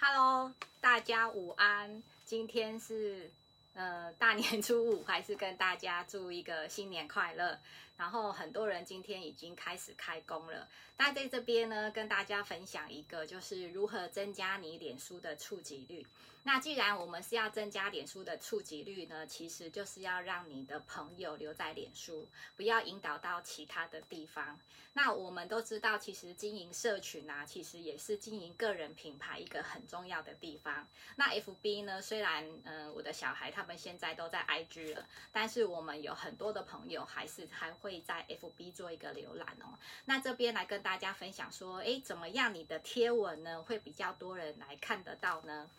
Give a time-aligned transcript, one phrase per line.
[0.00, 2.04] Hello，大家午安。
[2.24, 3.32] 今天是
[3.74, 7.58] 呃大年初五，还是跟大家祝一个新年快乐。
[7.98, 10.66] 然后很多人今天已经开始开工了。
[10.96, 16.06] 那在这边呢，跟大家分享一个，就是如何增加你脸书的触及率。
[16.44, 22.26] 那既然我们是要增加脸书的触及率呢，其实就是要让你的朋友留在脸书，
[22.56, 24.58] 不要引导到其他的地方。
[24.94, 30.88] 那我们都知道，其实经营社群啊，其实也是经营个人品牌一个很重要的地方。
[31.16, 37.87] 那 FB 呢，虽然嗯，我的小孩他们现在都在 IG 了，但是我们有很多的朋友还是还会。
[37.88, 39.78] 会在 FB 做一个浏览哦。
[40.04, 45.70] 那这边来跟大家分享说，诶，怎么样你的贴文呢会比较多人来看得到呢？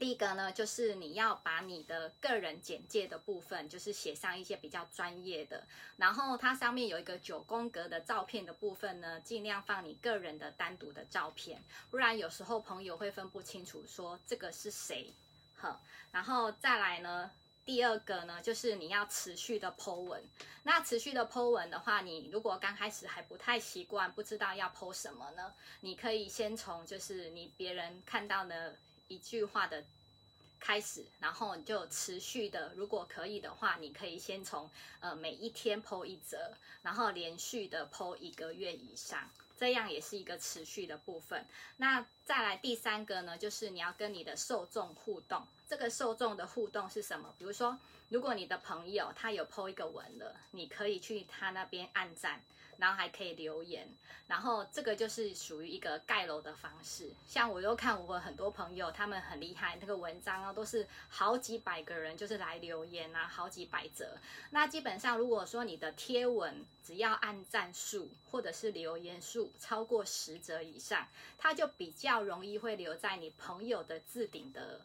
[0.00, 5.64] 第一个呢，就是你要把你的个人简介的部分，就是写上一些比较专业的，
[5.96, 15.12] 然后它上面有一个九宫格的照片的部分呢，尽量放你个人的单独的照片，不然有时候朋友会分不清楚说这个是谁。
[15.54, 15.78] 呵，
[16.10, 17.30] 然后再来呢。
[17.64, 20.22] 第二个呢，就是你要持续的 Po 文。
[20.64, 25.54] 那持续的 Po 文的话，你如果刚开始还不太习惯，不知道要 Po 什么呢？
[25.80, 28.76] 你可以先从就是你别人看到的
[29.08, 29.84] 一句话的
[30.58, 34.68] 开始，然后你就持续的，如果可以的话，你可以先从
[35.00, 39.30] 呃每一天 Po 一则，然后连续的 Po 一个月以上。
[39.54, 41.46] 这样也是一个持续的部分。
[41.76, 45.46] 那再来第三个呢，就是你要跟你的受众互动。
[45.72, 47.34] 这个受众的互动是什么？
[47.38, 47.78] 比如说，
[48.10, 52.42] 如果你的朋友他有 PO 一个文了，你可以去他那边按赞。
[52.78, 53.86] 然后还可以留言，
[54.26, 57.12] 然后这个就是属于一个盖楼的方式。
[57.26, 64.16] 像我又看我很多朋友，他们很厉害，那个文章啊都是好几百个人就是来留言啊，好几百则。
[64.50, 71.06] 那基本上如果说你的贴文只要按赞数或者是留言数超过十则以上，
[71.38, 74.80] 它就比较容易会留在你朋友的置顶的。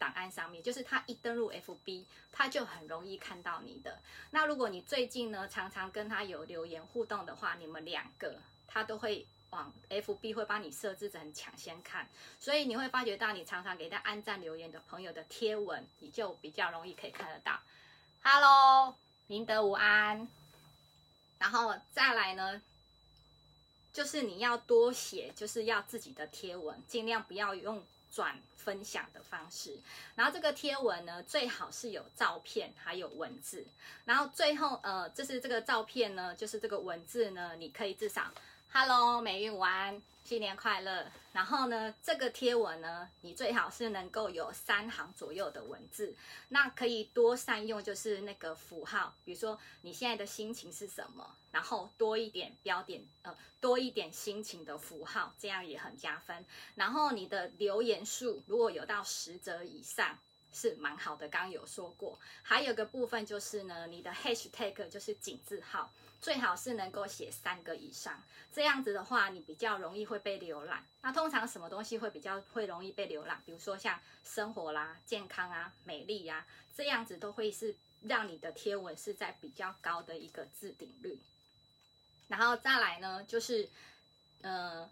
[0.00, 4.00] 档案上面，就是他一登录 FB，他就很容易看到你的。
[4.30, 12.08] 那如果你最近呢，常常跟他有留言互动的话，你们两个他都会往 FB 会帮你设置成抢先看，
[12.38, 17.60] 所以你会发觉到你常常给他按赞留言的朋友的贴文，你就比较容易可以看得到。
[18.22, 18.96] Hello，
[19.26, 20.26] 明德午安。
[21.38, 22.62] 然后再来呢，
[23.92, 27.84] 就是你要多写，就是要自己的贴文，尽量不要用。
[28.10, 29.78] 转分享的方式，
[30.14, 33.64] 然后这个贴文呢，最好是有照片还有文字，
[34.04, 38.32] 然后最后呃，就是这个照片呢，就是这个文字呢，你可以至少。
[38.72, 41.10] Hello，美运安，新年快乐。
[41.32, 46.14] 然后呢，这个贴文呢，你最好是能够有三行左右的文字，
[46.50, 56.46] 那可以多善用，就是那个符号，比如说你现在的心情是什么，然后多一点标点，呃，多一点心情的符号，这样也很加分。
[56.76, 60.16] 然后你的留言数如果有到十则以上。
[60.52, 65.88] 是蛮好的，刚刚有说过，还有个部分就是呢，你的 hashtag 就是井字号，
[66.20, 68.22] 最好是能够写三个以上，
[68.52, 70.84] 这样子的话，你比较容易会被浏览。
[71.02, 73.40] 那通常什么东西会比较会容易被浏览？
[73.44, 81.18] 比如说像生活啦、健康啊、美丽呀，这样子都会是让你的贴文是在比较高的一个置顶率。
[82.28, 83.68] 然后再来呢，就是
[84.42, 84.88] 呃，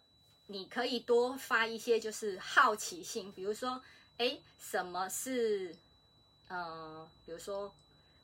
[0.47, 3.83] 你可以多发一些就是好奇心，比如说。
[4.19, 5.73] 哎，什么是，
[6.49, 7.73] 呃，比如说，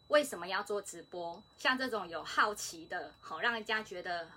[0.09, 1.43] 为什么要做直播？
[1.57, 4.29] 像这种有好奇的，好让人家觉得，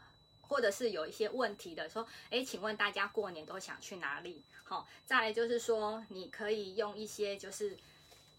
[0.41, 4.43] 或者是有一些问题的，说，哎，请问大家过年都想去哪里？
[4.63, 7.77] 好，再来就是说，你可以用一些就是。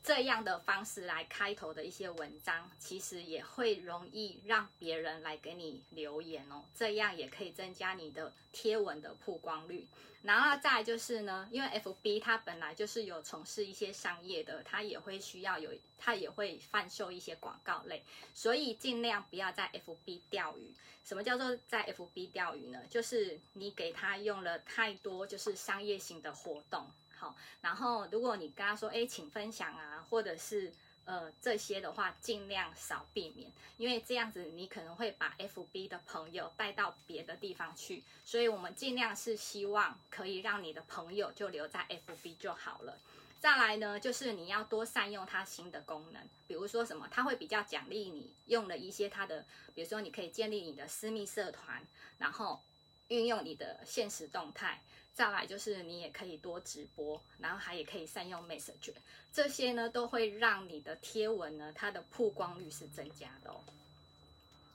[0.02, 6.64] 这样的方式来开头的一些文章，其实也会容易让别人来给你留言哦。
[6.74, 9.86] 这样也可以增加你的贴文的曝光率。
[10.22, 18.02] 然后再就是呢，因为 FB 它本来就是有从事一些商业的，它也会需要有，它也会贩售一些广告类，
[18.34, 20.74] 所以尽量不要在 FB 钓鱼。
[21.04, 22.80] 什么叫做在 FB 钓鱼呢？
[22.90, 26.90] 就是你给他用了太多就是商业型的活动。
[27.18, 30.72] 好，然后如果你跟他说，哎，请分享啊，或者是
[31.04, 42.96] 呃这些的话，尽量少避免，因为这样子你可能会把 FB 的朋友带到别的地方去，所以我们尽量是希望可以让你的朋友就留在 FB 就好了。
[43.40, 49.44] 再来呢，就是你要多善用它新的功能，比如说什么，它会比较奖励你用了一些它的，
[49.74, 51.84] 比如说你可以建立你的私密社团，
[52.18, 52.62] 然后。
[53.10, 54.82] 运用你的现实动态，
[55.18, 58.94] 再来就是你也可以多直播，然后还也可以善用 Message，
[59.32, 63.58] 这些呢都会让你的贴文呢它的曝光率是增加的哦。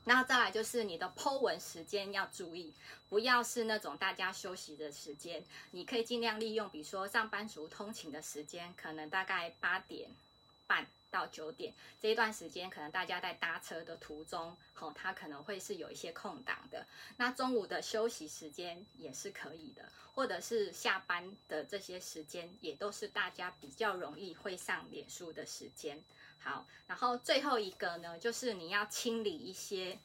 [0.04, 2.74] 那再来就是你的 Po 文时间要注意，
[3.08, 5.42] 不要是那种大家休息的时间，
[5.72, 10.10] 你可以尽量利用，比如说上班族通勤的时间，可能大概八点
[10.74, 11.72] 半到九点
[12.02, 16.88] 这一段时间，可能大家在搭车的途中，吼，它可能会是有一些空档的。
[17.18, 26.04] 那中午的休息时间也是可以的，或者是下班的这些时间，也都是大家比较容易会上脸书的时间。
[26.40, 30.00] 好，然后最后一个呢，就是你要清理一些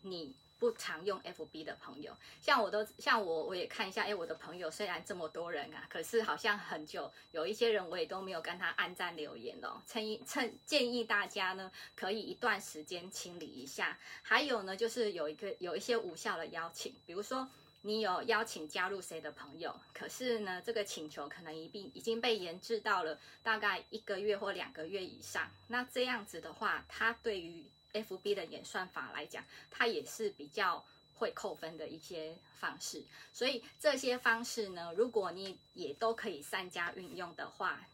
[0.00, 9.80] 你不常用 FB 的朋友，像我都像我我也看一下，哎，我的朋友虽然这么多人啊，可是好像很久有一些人我也都没有跟他按赞留言哦。
[9.86, 13.98] 趁趁建议大家呢，可以一段时间清理一下。
[14.22, 17.48] 还有呢，就是有一个有一些无效的邀请，比如说。
[17.82, 19.72] 你有邀请加入谁的朋友？
[19.94, 25.48] 可是呢，这个请求可能已并已经被延至到了大概一个月或两个月以上。
[25.68, 33.04] 那这样子的话，他对于 FB 的演算法来讲，它也是比较会扣分的一些方式。
[33.32, 37.88] 所以这些方式呢，如果你也都可以善加运用的话，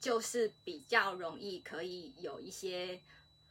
[0.00, 3.00] 就是比较容易可以有一些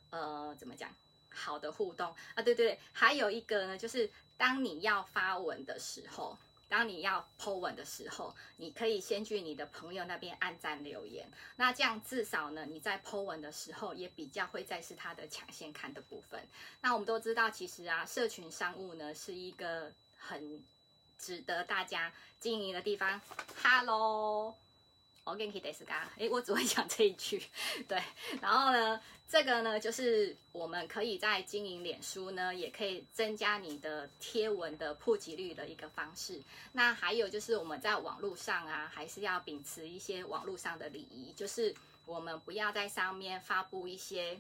[0.10, 0.94] 呃，怎么讲？
[1.36, 6.38] 好的互动啊，对对对，还有一个呢，就是当你要发文的时候，
[6.74, 16.42] 当你要 po 文的时候，你可以先去你的朋友那边按赞留言，那这样至少呢，你在 po 文的时候也比较会再是他的抢先看的部分。
[16.82, 20.64] 那我们都知道，其实啊，社群商务呢是一个很
[21.20, 23.22] 值得大家经营的地方。
[23.62, 24.63] Hello。
[25.26, 27.42] 我跟 k i d 是噶，哎，我只会讲这一句，
[27.88, 28.02] 对。
[28.42, 36.42] 然后呢，这个呢，就是我们可以在经营脸书呢，也可以增加你的贴文的普及率的一个方式。
[36.74, 41.74] 那还有就是我们在网络上啊，还是要秉持一些网络上的礼仪，就是
[42.06, 44.38] 我们不要在上面发布一些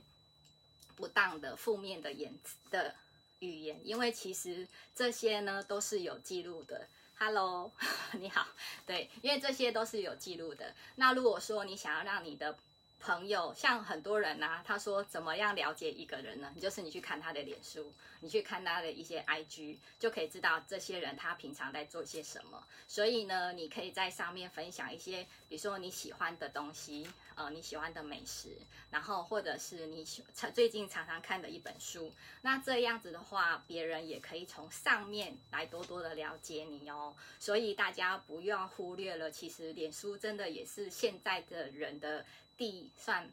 [0.97, 2.33] 不当的、负面的言
[2.69, 2.93] 的
[3.39, 6.89] 语言，因为其实这些呢都是有记录的。
[7.25, 7.71] Hello，
[8.19, 8.45] 你好。
[8.85, 10.75] 对，因为这些都是有记录的。
[10.95, 12.57] 那如果说你想要让你的
[13.03, 16.49] 朋友，像很多人呐，他说怎么样了解一个人呢？
[16.55, 17.91] 你就是你去看他的脸书，
[18.21, 22.65] 你去看他的一些 IG，就可以知道这些人他平常在做些什么。
[22.87, 27.05] 所以呢，你可以在上面分享一些，比如说你喜欢的东西。
[27.35, 28.55] 呃，你喜欢的美食，
[28.91, 30.23] 然后或者是你喜
[30.53, 32.13] 最近常常看的一本书，
[32.43, 37.15] 那这样子的话，别人也可以从上面来多多的了解你哦。
[37.39, 42.23] 所以大家不要忽略了，其实脸书真的也是现在的人的
[42.57, 43.29] 第算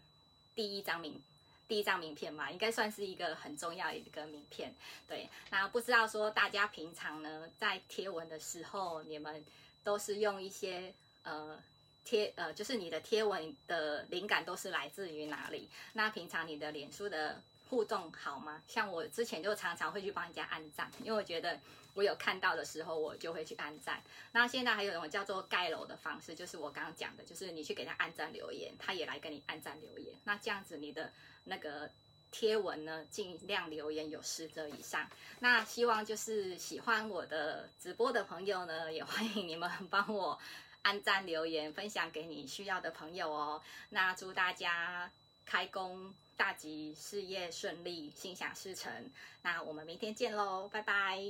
[0.55, 1.21] 第一张名
[1.69, 4.75] 第一张名片嘛，应该算是一个很重要的一个名片。
[5.07, 9.45] 对，那不知道说大家平常呢在贴文的时候，你们
[9.85, 11.59] 都是用一些呃。
[12.03, 15.69] 贴呃，就是你的贴文的灵感都是来自于哪里？
[15.93, 17.41] 那平常你的脸书的
[17.71, 18.61] 互动好吗？
[18.67, 21.59] 像我之前就常常会去帮人家按赞，因为我觉得
[21.95, 24.03] 我有看到的时候，我就会去按赞。
[24.33, 30.13] 那现在还有一种叫做盖楼的方式，就是我刚刚讲的，就是你去给他按赞留言，他也来跟你按赞留言。
[30.25, 31.13] 那这样子你的
[31.45, 31.89] 那个
[32.33, 35.09] 贴文呢，尽量留言有十则以上。
[35.39, 40.37] 那希望就是喜欢我的直播的朋友呢，也欢迎你们帮我。
[40.83, 43.61] 按赞、留言、分享给你需要的朋友哦。
[43.91, 45.13] 那祝大家
[45.51, 49.11] 开工大吉，事业顺利，心想事成。
[49.43, 51.21] 那我们明天见喽，拜拜。